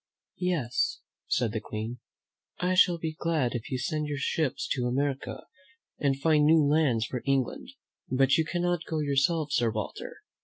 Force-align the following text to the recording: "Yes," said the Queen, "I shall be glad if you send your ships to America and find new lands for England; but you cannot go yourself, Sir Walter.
"Yes," 0.39 1.01
said 1.27 1.51
the 1.51 1.59
Queen, 1.61 1.99
"I 2.57 2.73
shall 2.73 2.97
be 2.97 3.13
glad 3.13 3.53
if 3.53 3.69
you 3.69 3.77
send 3.77 4.07
your 4.07 4.17
ships 4.17 4.67
to 4.69 4.87
America 4.87 5.43
and 5.99 6.19
find 6.19 6.43
new 6.47 6.65
lands 6.65 7.05
for 7.05 7.21
England; 7.23 7.69
but 8.09 8.35
you 8.35 8.43
cannot 8.43 8.83
go 8.85 8.97
yourself, 8.97 9.51
Sir 9.51 9.69
Walter. 9.69 10.23